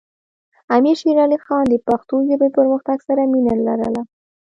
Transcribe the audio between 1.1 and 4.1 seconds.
علی خان د پښتو ژبې پرمختګ سره مینه لرله.